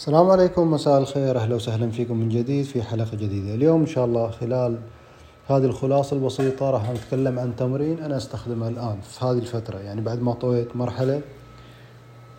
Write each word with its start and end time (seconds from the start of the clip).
السلام 0.00 0.30
عليكم 0.30 0.70
مساء 0.70 0.98
الخير. 0.98 1.38
أهلا 1.38 1.54
وسهلا 1.54 1.90
فيكم 1.90 2.16
من 2.16 2.28
جديد 2.28 2.64
في 2.64 2.82
حلقة 2.82 3.16
جديدة. 3.16 3.54
اليوم 3.54 3.80
إن 3.80 3.86
شاء 3.86 4.04
الله 4.04 4.30
خلال 4.30 4.78
هذه 5.48 5.64
الخلاصة 5.64 6.16
البسيطة 6.16 6.70
راح 6.70 6.90
نتكلم 6.90 7.38
عن 7.38 7.56
تمرين 7.56 7.98
أنا 7.98 8.16
أستخدمه 8.16 8.68
الآن 8.68 9.00
في 9.00 9.24
هذه 9.24 9.38
الفترة. 9.38 9.78
يعني 9.78 10.00
بعد 10.00 10.22
ما 10.22 10.32
طويت 10.32 10.76
مرحلة 10.76 11.20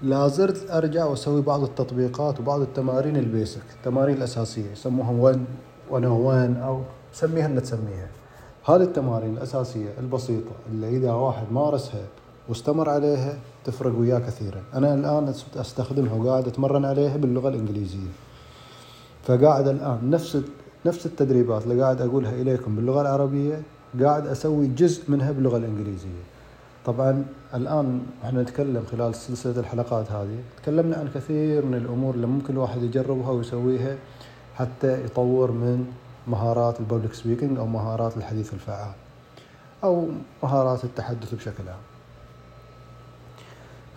لا 0.02 0.28
زلت 0.28 0.72
أرجع 0.72 1.06
وأسوي 1.06 1.42
بعض 1.42 1.64
التطبيقات 1.64 2.40
وبعض 2.40 2.62
التمارين 2.62 3.18
البيسك 3.18 3.64
التمارين 3.78 4.18
الأساسية 4.18 4.72
يسموها 4.72 5.12
وين 5.12 5.46
وين 5.92 6.06
وين 6.06 6.58
أو 6.58 6.82
سميها 7.14 7.46
اللي 7.46 7.62
تسميها. 7.62 8.08
هذه 8.66 8.82
التمارين 8.82 9.38
الأساسية 9.38 9.90
البسيطة 10.00 10.52
اللي 10.72 10.98
إذا 10.98 11.14
واحد 11.14 11.52
مارسها 11.52 12.06
واستمر 12.50 12.90
عليها 12.90 13.38
تفرق 13.66 14.00
وياه 14.00 14.20
كثيرا. 14.20 14.62
أنا 14.74 14.94
الآن 14.94 15.34
أستخدمها 15.56 16.14
وقاعد 16.14 16.48
أتمرن 16.48 16.86
عليها 16.86 17.18
باللغة 17.18 17.50
الإنجليزية. 17.50 18.12
فقاعد 19.24 19.68
الآن 19.68 20.10
نفس 20.10 20.42
نفس 20.86 21.06
التدريبات 21.06 21.64
اللي 21.64 21.84
قاعد 21.84 22.02
أقولها 22.02 22.32
إليكم 22.32 22.76
باللغة 22.76 23.02
العربية 23.02 23.62
قاعد 24.02 24.28
أسوي 24.28 24.68
جزء 24.68 25.12
منها 25.12 25.32
باللغة 25.32 25.58
الإنجليزية. 25.58 26.24
طبعا 26.86 27.26
الآن 27.54 28.02
إحنا 28.24 28.42
نتكلم 28.42 28.84
خلال 28.92 29.16
سلسلة 29.16 29.60
الحلقات 29.60 30.12
هذه 30.12 30.40
تكلمنا 30.64 30.98
عن 30.98 31.10
كثير 31.16 31.66
من 31.66 31.74
الأمور 31.74 32.16
اللي 32.16 32.28
ممكن 32.28 32.54
الواحد 32.54 32.84
يجربها 32.84 33.30
ويسويها 33.30 33.96
حتى 34.56 35.06
يطور 35.06 35.52
من 35.52 35.86
مهارات 36.28 36.80
الببليك 36.80 37.14
سبيكينج 37.14 37.58
أو 37.58 37.66
مهارات 37.66 38.18
الحديث 38.18 38.54
الفعال 38.54 38.92
أو 39.84 40.08
مهارات 40.44 40.84
التحدث 40.84 41.36
بشكل 41.36 41.64
عام. 41.68 41.80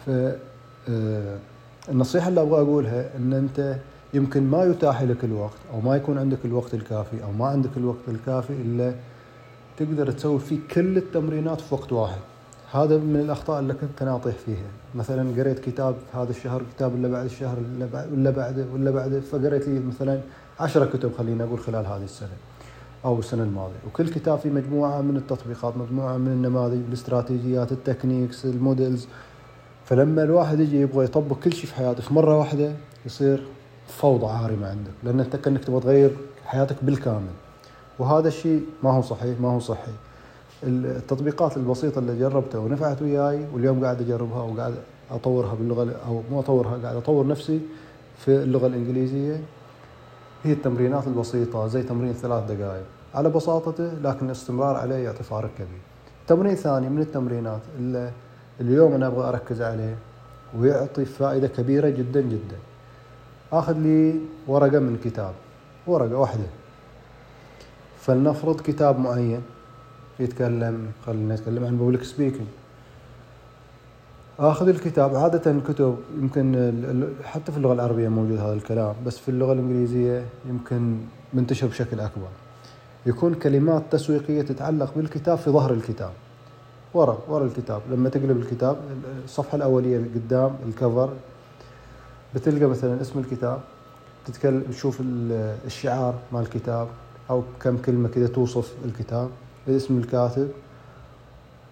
فالنصيحة 0.07 2.29
اللي 2.29 2.41
أبغى 2.41 2.61
أقولها 2.61 3.17
أن 3.17 3.33
أنت 3.33 3.77
يمكن 4.15 4.51
ما 4.51 4.65
يتاح 4.65 5.03
لك 5.03 5.25
الوقت 5.25 5.57
أو 5.73 5.81
ما 5.81 5.97
يكون 5.97 6.19
عندك 6.19 6.39
الوقت 6.45 6.75
الكافي 6.75 7.25
أو 7.25 7.33
ما 7.33 7.47
عندك 7.47 7.71
الوقت 7.77 8.09
الكافي 8.09 8.53
إلا 8.53 8.95
تقدر 9.77 10.11
تسوي 10.11 10.39
فيه 10.39 10.59
كل 10.75 10.97
التمرينات 10.97 11.61
في 11.61 11.75
وقت 11.75 11.93
واحد. 11.93 12.21
هذا 12.73 12.99
من 12.99 13.21
الأخطاء 13.21 13.61
اللي 13.61 13.75
كنت 13.75 14.03
أنا 14.03 14.17
أطيح 14.17 14.35
فيها. 14.47 14.67
مثلا 14.95 15.43
قريت 15.43 15.59
كتاب 15.59 15.95
هذا 16.15 16.31
الشهر 16.31 16.63
كتاب 16.77 16.95
اللي 16.95 17.09
بعد 17.09 17.25
الشهر 17.25 17.57
اللي 18.13 18.33
بعده 18.33 18.65
ولا 18.75 18.91
بعده 18.91 19.21
فقريت 19.21 19.69
لي 19.69 19.81
مثلا 19.81 20.21
عشرة 20.61 20.85
كتب 20.85 21.13
خلينا 21.19 21.45
أقول 21.45 21.59
خلال 21.59 21.87
هذه 21.87 22.05
السنة 22.05 22.29
أو 23.05 23.19
السنة 23.19 23.43
الماضية. 23.43 23.75
وكل 23.87 24.09
كتاب 24.09 24.39
فيه 24.39 24.51
مجموعة 24.51 25.01
من 25.01 25.17
التطبيقات 25.17 25.77
مجموعة 25.77 26.17
من 26.17 26.29
النماذج 26.29 26.79
الاستراتيجيات 26.89 27.73
ال 27.73 27.79
techniques 27.79 28.45
ال 28.45 28.54
models 28.54 29.07
فلما 29.85 30.23
الواحد 30.23 30.61
يجي 30.61 30.81
يبغى 30.81 31.05
يطبق 31.05 31.37
كل 31.39 31.53
شيء 31.53 31.67
في 31.67 31.75
حياته 31.75 32.03
في 32.03 32.15
مرة 32.15 32.39
واحدة 32.39 32.73
يصير 33.07 33.43
فوضى 33.89 34.27
عارمه 34.27 34.69
عندك 34.69 34.91
لأن 35.03 35.21
أنت 35.21 35.37
كأنك 35.37 35.65
تبغى 35.65 35.81
تغير 35.81 36.17
حياتك 36.47 36.77
بالكامل. 36.83 37.33
وهذا 37.99 38.29
الشيء 38.29 38.63
ما 38.83 38.91
هو 38.91 39.03
صحيح 39.03 39.41
ما 39.41 39.51
هو 39.51 39.59
صحي 39.61 39.93
التطبيقات 40.63 41.57
البسيطة 41.57 41.99
اللي 41.99 42.19
جربتها 42.19 42.59
ونفعت 42.59 43.03
وياي 43.03 43.47
واليوم 43.53 43.85
قاعد 43.85 44.01
أجربها 44.01 44.43
وقاعد 44.43 44.75
أطورها 45.11 45.55
باللغة 45.55 45.97
أو 46.07 46.23
مو 46.31 46.41
أطورها 46.41 46.79
قاعد 46.83 46.97
أطور 46.97 47.27
نفسي 47.27 47.61
في 48.19 48.29
اللغة 48.29 48.67
الإنجليزية 48.67 49.41
هي 50.45 50.53
التمرينات 50.53 51.07
البسيطة 51.07 51.67
زي 51.67 51.83
تمرين 51.83 52.13
ثلاث 52.13 52.45
دقائق 52.53 52.85
على 53.15 53.29
بساطته 53.29 53.93
لكن 54.03 54.27
الاستمرار 54.27 54.77
عليه 54.77 54.95
يعطي 54.95 55.23
فارق 55.23 55.51
كبير. 55.55 55.81
تمرين 56.27 56.55
ثاني 56.55 56.89
من 56.89 57.03
التمرينات 57.03 57.61
اللي 57.79 58.11
اليوم 58.61 58.93
أنا 58.93 59.07
أبغى 59.07 59.29
أركز 59.29 59.63
عليه 59.63 59.95
ويعطي 60.59 61.05
فائدة 61.05 61.49
كبيرة 61.49 61.89
جدا 61.89 62.21
جدا. 62.21 62.57
آخذ 63.53 63.73
لي 63.79 64.21
ورقة 64.47 64.79
من 64.79 64.99
كتاب 65.05 65.33
ورقة 65.87 66.17
واحدة. 66.17 66.47
فلنفرض 68.01 68.61
كتاب 68.61 68.99
معين 68.99 69.43
يتكلم 70.21 70.87
خلينا 71.07 71.35
نتكلم 71.35 71.65
عن 71.65 71.79
بابليك 71.79 72.03
سبيكينج 72.03 72.47
آخذ 74.39 74.69
الكتاب 74.69 75.17
عادة 75.17 75.51
الكتب 75.51 75.97
يمكن 76.21 76.73
حتى 77.25 77.53
في 77.53 77.59
اللغة 77.59 77.73
العربية 77.73 78.09
موجود 78.09 78.39
هذا 78.39 78.53
الكلام 78.53 78.95
بس 79.07 79.19
في 79.19 79.29
اللغة 79.29 79.53
الإنجليزية 79.53 80.25
يمكن 80.49 80.97
منتشر 81.33 81.67
بشكل 81.67 82.01
أكبر. 82.01 82.29
يكون 83.07 83.35
كلمات 83.35 83.83
تسويقية 83.91 84.43
تتعلق 84.43 84.93
بالكتاب 84.97 85.39
في 85.39 85.51
ظهر 85.51 85.73
الكتاب. 85.73 86.11
ورا 86.95 87.19
ورا 87.29 87.45
الكتاب. 87.45 87.83
لما 87.91 88.09
تقلب 88.09 88.37
الكتاب 88.37 88.77
الصفحة 89.25 89.57
الأولية 89.57 89.99
قدام 90.15 90.57
الكفر 90.69 91.11
بتلقى 92.35 92.67
مثلا 92.67 93.01
اسم 93.01 93.19
الكتاب 93.19 93.61
تتكلم 94.27 94.63
تشوف 94.71 94.99
الشعار 95.67 96.15
مال 96.33 96.43
الكتاب 96.43 96.89
أو 97.31 97.43
كم 97.61 97.77
كلمة 97.77 98.09
كذا 98.09 98.27
توصف 98.27 98.75
الكتاب 98.85 99.29
اسم 99.69 99.99
الكاتب. 99.99 100.49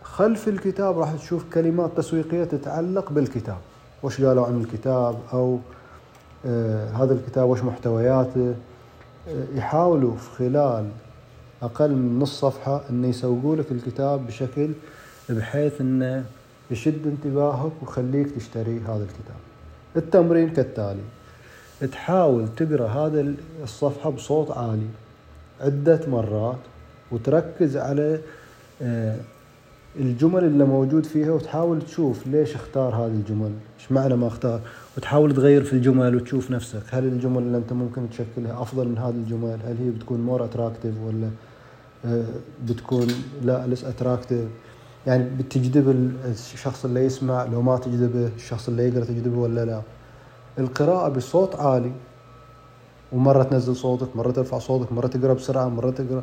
خلف 0.03 0.49
الكتاب 0.49 0.99
راح 0.99 1.13
تشوف 1.13 1.45
كلمات 1.55 1.91
تسويقية 1.97 2.45
تتعلق 2.45 3.13
بالكتاب. 3.13 3.59
وش 4.03 4.21
قالوا 4.21 4.47
عن 4.47 4.61
الكتاب؟ 4.61 5.19
أو 5.33 5.59
آه 6.47 6.91
هذا 6.91 7.15
الكتاب 7.15 7.49
وش 7.49 7.63
محتوياته؟ 7.63 8.55
آه 9.29 9.45
يحاولوا 9.55 10.17
في 10.17 10.31
خلال 10.31 10.89
أقل 11.63 11.91
من 11.91 12.19
نص 12.19 12.41
صفحة 12.41 12.81
أن 12.91 13.05
يسوقوا 13.05 13.57
لك 13.57 13.73
الكتاب 13.73 14.27
بشكل 14.27 14.71
بحيث 15.29 15.81
انه 15.81 16.25
يشد 16.71 17.07
انتباهك 17.07 17.73
ويخليك 17.83 18.31
تشتري 18.31 18.81
هذا 18.81 19.03
الكتاب. 19.03 19.37
التمرين 19.97 20.51
كالتالي 20.51 21.03
تحاول 21.93 22.49
تقرأ 22.57 22.89
هذا 22.89 23.35
الصفحة 23.63 24.11
بصوت 24.11 24.51
عالي 24.51 24.87
عدة 25.61 26.01
مرات 26.09 26.59
وتركز 27.13 27.77
على 27.77 28.21
الجمل 29.97 30.45
اللي 30.45 30.65
موجود 30.65 31.07
فيها 31.07 31.31
وتحاول 31.33 31.83
تشوف 31.83 32.27
ليش 32.27 32.55
اختار 32.55 32.95
هذه 32.95 33.13
الجمل، 33.13 33.53
إيش 33.81 33.93
معنى 33.93 34.17
ما 34.17 34.27
اختار، 34.27 34.61
وتحاول 34.97 35.35
تغير 35.35 35.65
في 35.65 35.73
الجمل 35.73 36.17
وتشوف 36.17 36.51
نفسك، 36.51 36.83
هل 36.91 37.05
الجمل 37.05 37.43
اللي 37.43 37.59
أنت 37.59 37.73
ممكن 37.73 38.11
تشكلها 38.11 38.63
أفضل 38.63 38.89
من 38.89 38.99
هذه 38.99 39.11
الجمل؟ 39.11 39.59
هل 39.67 39.77
هي 39.85 39.91
بتكون 39.91 40.21
more 40.21 40.45
attractive 40.45 40.95
ولا 41.07 41.31
بتكون 42.69 43.07
لا 43.43 43.67
less 43.67 43.85
attractive؟ 43.85 44.49
يعني 45.07 45.25
بتجذب 45.39 46.15
الشخص 46.25 46.85
اللي 46.85 47.01
يسمع 47.01 47.45
لو 47.45 47.63
ما 47.63 47.77
تجذبه 47.77 48.31
الشخص 48.37 48.69
اللي 48.69 48.89
يقرا 48.89 49.05
تجذبه 49.05 49.39
ولا 49.39 49.65
لا. 49.65 49.83
القراءة 50.59 51.09
بصوت 51.09 51.57
عالي. 51.57 51.93
ومرة 53.13 53.43
تنزل 53.43 53.77
صوتك 53.77 54.17
مرة 54.17 54.31
ترفع 54.31 54.59
صوتك 54.59 54.93
مرة 54.93 55.07
تقرأ 55.07 55.33
بسرعة 55.33 55.69
مرة 55.69 55.91
تقرأ. 55.91 56.23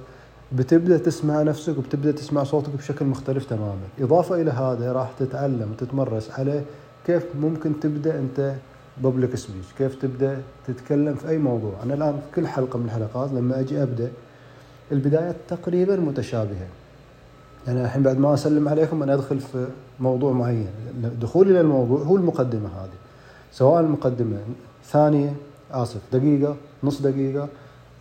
بتبدأ 0.51 0.97
تسمع 0.97 1.41
نفسك 1.41 1.77
وبتبدأ 1.77 2.11
تسمع 2.11 2.43
صوتك 2.43 2.69
بشكل 2.77 3.05
مختلف 3.05 3.45
تماما. 3.45 3.87
إضافة 3.99 4.41
إلى 4.41 4.51
هذا 4.51 4.91
راح 4.91 5.11
تتعلم 5.19 5.71
وتتمرس 5.71 6.31
على 6.31 6.63
كيف 7.05 7.23
ممكن 7.41 7.79
تبدأ 7.79 8.19
أنت 8.19 8.55
بابليك 9.03 9.35
سبيش 9.35 9.65
كيف 9.77 9.95
تبدأ 9.95 10.41
تتكلم 10.67 11.15
في 11.15 11.29
أي 11.29 11.37
موضوع. 11.37 11.73
أنا 11.83 11.93
الآن 11.93 12.13
في 12.13 12.35
كل 12.35 12.47
حلقة 12.47 12.79
من 12.79 12.85
الحلقات 12.85 13.31
لما 13.31 13.59
أجي 13.59 13.83
أبدأ 13.83 14.11
البدايات 14.91 15.35
تقريبا 15.47 15.95
متشابهة. 15.95 16.67
يعني 17.69 17.85
الحين 17.85 18.03
بعد 18.03 18.17
ما 18.17 18.33
أسلم 18.33 18.69
عليكم 18.69 19.03
أنا 19.03 19.13
أدخل 19.13 19.39
في 19.39 19.67
موضوع 19.99 20.33
معين. 20.33 20.67
دخولي 21.21 21.53
للموضوع 21.53 21.99
هو 21.99 22.15
المقدمة 22.15 22.67
هذه. 22.67 22.97
سواء 23.51 23.81
المقدمة 23.81 24.37
ثانية 24.85 25.35
آسف 25.71 26.01
دقيقة 26.13 26.55
نص 26.83 27.01
دقيقة 27.01 27.47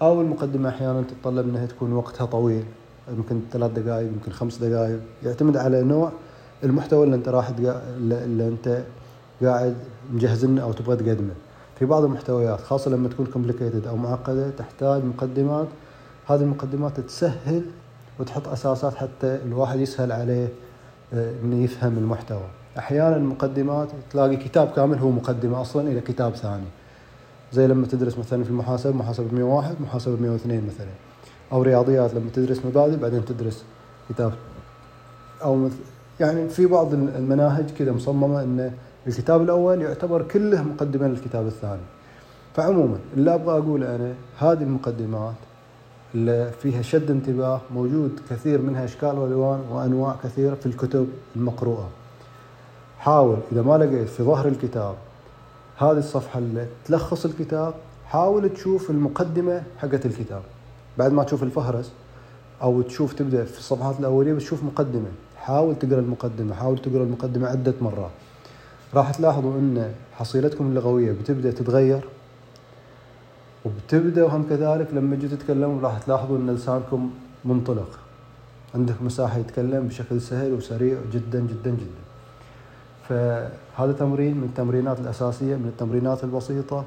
أو 0.02 0.20
المقدمة 0.20 0.68
أحيانا 0.68 1.02
تتطلب 1.02 1.48
إنها 1.48 1.66
تكون 1.66 1.92
وقتها 1.92 2.24
طويل 2.26 2.64
يمكن 3.16 3.40
ثلاث 3.52 3.70
دقائق 3.72 4.08
يمكن 4.08 4.32
خمس 4.32 4.56
دقائق 4.58 5.00
يعتمد 5.24 5.56
على 5.56 5.82
نوع 5.82 6.12
المحتوى 6.64 7.04
اللي 7.04 7.16
أنت 7.16 7.28
راح 7.28 7.48
اللي 7.98 8.48
أنت 8.48 8.82
قاعد 9.42 9.76
مجهزنه 10.12 10.62
أو 10.62 10.72
تبغى 10.72 10.96
تقدمه. 10.96 11.34
في 11.78 11.84
بعض 11.84 12.04
المحتويات 12.04 12.60
خاصة 12.60 12.90
لما 12.90 13.08
تكون 13.08 13.26
كومبليكيتد 13.26 13.86
أو 13.86 13.96
معقدة 13.96 14.50
تحتاج 14.50 15.04
مقدمات. 15.04 15.66
هذه 16.26 16.40
المقدمات 16.40 17.00
تسهل 17.00 17.62
وتحط 18.18 18.48
أساسات 18.48 18.94
حتى 18.94 19.38
الواحد 19.46 19.80
يسهل 19.80 20.12
عليه 20.12 20.48
إنه 21.12 21.64
يفهم 21.64 21.98
المحتوى. 21.98 22.46
أحيانا 22.78 23.16
المقدمات 23.16 23.88
تلاقي 24.10 24.36
كتاب 24.36 24.68
كامل 24.76 24.98
هو 24.98 25.10
مقدمة 25.10 25.60
أصلا 25.60 25.88
إلى 25.88 26.00
كتاب 26.00 26.34
ثاني. 26.34 26.66
زي 27.52 27.66
لما 27.66 27.86
تدرس 27.86 28.18
مثلا 28.18 28.44
في 28.44 28.50
المحاسبة 28.50 28.92
محاسبة 28.92 29.26
101 29.32 29.80
محاسبة 29.80 30.16
102 30.20 30.66
مثلا. 30.66 30.90
أو 31.52 31.62
رياضيات 31.62 32.14
لما 32.14 32.30
تدرس 32.34 32.66
مبادئ 32.66 32.96
بعدين 32.96 33.24
تدرس 33.24 33.64
كتاب. 34.08 34.32
أو 35.42 35.56
مثل 35.56 35.76
يعني 36.20 36.48
في 36.48 36.66
بعض 36.66 36.94
المناهج 36.94 37.70
كذا 37.78 37.92
مصممة 37.92 38.42
ان 38.42 38.72
الكتاب 39.06 39.42
الأول 39.42 39.82
يعتبر 39.82 40.22
كله 40.22 40.62
مقدمة 40.62 41.06
للكتاب 41.08 41.46
الثاني. 41.46 41.82
فعموما 42.54 42.98
اللي 43.16 43.34
أبغى 43.34 43.58
أقوله 43.58 43.94
أنا 43.94 44.14
هذه 44.38 44.62
المقدمات 44.62 45.34
اللي 46.14 46.50
فيها 46.62 46.82
شد 46.82 47.10
انتباه 47.10 47.60
موجود 47.74 48.20
كثير 48.30 48.62
منها 48.62 48.84
إشكال 48.84 49.18
والوان 49.18 49.60
وأنواع 49.70 50.16
كثيرة 50.24 50.54
في 50.54 50.66
الكتب 50.66 51.08
المقروءة. 51.36 51.88
حاول 52.98 53.36
إذا 53.52 53.62
ما 53.62 53.78
لقيت 53.78 54.08
في 54.08 54.22
ظهر 54.22 54.48
الكتاب 54.48 54.94
هذه 55.76 55.98
الصفحة 55.98 56.38
اللي 56.38 56.66
تلخص 56.84 57.24
الكتاب 57.24 57.74
حاول 58.06 58.48
تشوف 58.48 58.90
المقدمة 58.90 59.62
حقت 59.78 60.06
الكتاب. 60.06 60.42
بعد 60.98 61.12
ما 61.12 61.24
تشوف 61.24 61.42
الفهرس 61.42 61.92
أو 62.62 62.82
تشوف 62.82 63.12
تبدأ 63.12 63.44
في 63.44 63.58
الصفحات 63.58 64.00
الأولية 64.00 64.32
بتشوف 64.32 64.64
مقدمة. 64.64 65.08
حاول 65.36 65.78
تقرأ 65.78 66.00
المقدمة 66.00 66.54
حاول 66.54 66.78
تقرأ 66.78 67.02
المقدمة 67.02 67.48
عدة 67.48 67.74
مرات. 67.80 68.10
راح 68.94 69.10
تلاحظوا 69.10 69.52
أن 69.52 69.92
حصيلتكم 70.12 70.66
اللغوية 70.66 71.12
بتبدأ 71.12 71.50
تتغير. 71.50 72.04
وبتبدأ 73.68 74.26
هم 74.26 74.42
كذلك 74.50 74.88
لما 74.92 75.16
تجوا 75.16 75.28
تتكلموا 75.28 75.80
راح 75.80 75.98
تلاحظوا 75.98 76.38
أن 76.38 76.50
لسانكم 76.50 77.10
منطلق. 77.44 77.98
عندك 78.74 79.02
مساحة 79.02 79.38
يتكلم 79.38 79.88
بشكل 79.88 80.20
سهل 80.20 80.52
وسريع 80.52 80.98
جدا 81.12 81.40
جدا 81.40 81.70
جدا. 81.70 82.02
فهذا 83.08 83.92
تمرين 83.92 84.36
من 84.36 84.44
التمرينات 84.44 85.00
الأساسية 85.00 85.56
من 85.56 85.66
التمرينات 85.66 86.24
البسيطة 86.24 86.84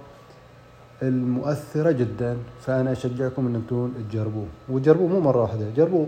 المؤثرة 1.01 1.91
جدا. 1.91 2.37
فأنا 2.61 2.91
أشجعكم 2.91 3.47
أن 3.47 3.55
أنتم 3.55 3.91
تجربوه. 4.09 4.45
وتجربوه 4.69 5.07
مو 5.07 5.19
مرة 5.19 5.41
واحدة 5.41 5.65
جربوه. 5.77 6.07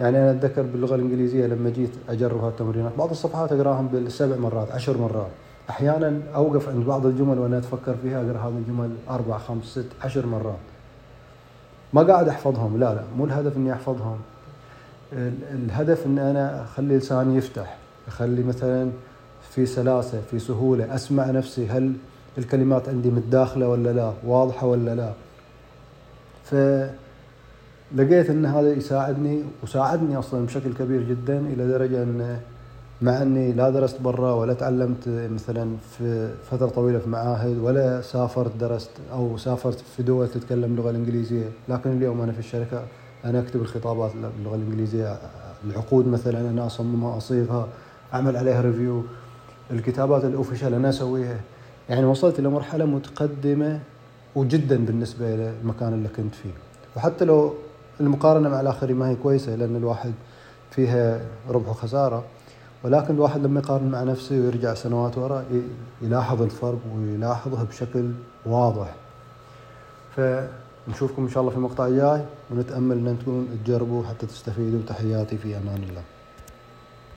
يعني 0.00 0.18
أنا 0.18 0.30
أتذكر 0.30 0.62
باللغة 0.62 0.94
الإنجليزية 0.94 1.46
لما 1.46 1.70
جيت 1.70 1.90
أجرب 2.08 2.44
هالتمرينات 2.44 2.92
بعض 2.98 3.10
الصفحات 3.10 3.52
أقراهم 3.52 3.88
بالسبع 3.88 4.36
مرات 4.36 4.72
عشر 4.72 4.98
مرات. 4.98 5.30
أحيانا 5.70 6.20
أوقف 6.34 6.68
عند 6.68 6.86
بعض 6.86 7.06
الجمل 7.06 7.38
وأنا 7.38 7.58
أتفكر 7.58 7.94
فيها 8.02 8.20
أقرأ 8.20 8.38
هذه 8.38 8.58
الجمل 8.58 8.90
أربع 9.10 9.38
خمس 9.38 9.64
ست 9.64 9.86
عشر 10.02 10.26
مرات. 10.26 10.58
ما 11.92 12.02
قاعد 12.02 12.28
أحفظهم 12.28 12.80
لا 12.80 12.94
لا 12.94 13.02
مو 13.16 13.24
الهدف 13.24 13.56
إني 13.56 13.72
أحفظهم. 13.72 14.18
الهدف 15.52 16.06
إن 16.06 16.18
أنا 16.18 16.62
أخلي 16.64 16.96
لساني 16.96 17.36
يفتح 17.36 17.76
أخلي 18.08 18.42
مثلا 18.42 18.90
في 19.50 19.66
سلاسة 19.66 20.20
في 20.30 20.38
سهولة 20.38 20.94
أسمع 20.94 21.30
نفسي 21.30 21.68
هل 21.68 21.92
الكلمات 22.38 22.88
عندي 22.88 23.10
متداخلة 23.10 23.68
ولا 23.68 23.92
لا 23.92 24.12
واضحة 24.26 24.66
ولا 24.66 24.94
لا. 24.94 25.12
فلقيت 26.44 28.30
إن 28.30 28.46
هذا 28.46 28.72
يساعدني 28.72 29.42
وساعدني 29.62 30.18
أصلا 30.18 30.46
بشكل 30.46 30.74
كبير 30.74 31.02
جدا 31.02 31.38
إلى 31.38 31.68
درجة 31.68 32.02
إن 32.02 32.40
مع 33.02 33.22
أني 33.22 33.52
لا 33.52 33.70
درست 33.70 34.00
برا 34.00 34.32
ولا 34.32 34.54
تعلمت 34.54 35.08
مثلا 35.08 35.76
في 35.98 36.30
فترة 36.50 36.66
طويلة 36.66 36.98
في 36.98 37.08
معاهد 37.08 37.58
ولا 37.58 38.00
سافرت 38.00 38.56
درست 38.56 38.90
أو 39.12 39.36
سافرت 39.36 39.80
في 39.96 40.02
دول 40.02 40.28
تتكلم 40.28 40.64
اللغة 40.64 40.90
الإنجليزية. 40.90 41.48
لكن 41.68 41.92
اليوم 41.92 42.20
أنا 42.20 42.32
في 42.32 42.38
الشركة 42.38 42.82
أنا 43.24 43.40
أكتب 43.40 43.62
الخطابات 43.62 44.12
باللغة 44.36 44.54
الإنجليزية. 44.54 45.18
العقود 45.64 46.08
مثلا 46.08 46.50
أنا 46.50 46.66
أصممها 46.66 47.16
أصيغها 47.16 47.68
أعمل 48.14 48.36
عليها 48.36 48.60
review 48.60 49.02
الكتابات 49.70 50.24
ال 50.24 50.30
official 50.30 50.74
أنا 50.74 50.88
أسويها. 50.88 51.40
يعني 51.88 52.04
وصلت 52.04 52.38
إلى 52.38 52.48
مرحلة 52.48 52.84
متقدمة 52.84 53.80
وجدا 54.34 54.84
بالنسبة 54.84 55.36
للمكان 55.36 55.92
اللي 55.92 56.08
كنت 56.08 56.34
فيه. 56.34 56.50
وحتى 56.96 57.24
لو 57.24 57.54
المقارنة 58.00 58.48
مع 58.48 58.60
الآخرين 58.60 58.96
ما 58.96 59.08
هي 59.08 59.14
كويسة 59.14 59.54
لأن 59.54 59.76
الواحد 59.76 60.12
فيها 60.70 61.20
ربح 61.48 61.68
وخسارة. 61.68 62.24
ولكن 62.84 63.14
الواحد 63.14 63.42
لما 63.42 63.60
يقارن 63.60 63.90
مع 63.90 64.02
نفسه 64.02 64.34
ويرجع 64.34 64.74
سنوات 64.74 65.18
وراء 65.18 65.62
يلاحظ 66.02 66.42
الفرق 66.42 66.78
ويلاحظها 66.96 67.64
بشكل 67.64 68.10
واضح. 68.46 68.94
ف 70.16 70.20
نشوفكم 70.88 71.22
إن 71.22 71.28
شاء 71.28 71.40
الله 71.40 71.50
في 71.50 71.56
المقطع 71.56 71.86
الجاي 71.86 72.24
ونتأمل 72.50 72.98
إن 72.98 73.06
أنتم 73.06 73.46
تجربوا 73.64 74.04
حتى 74.04 74.26
تستفيدوا. 74.26 74.80
تحياتي 74.88 75.38
في 75.38 75.56
أمان 75.56 75.82
الله. 75.88 76.02